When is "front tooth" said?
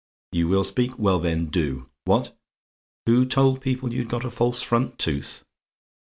4.63-5.43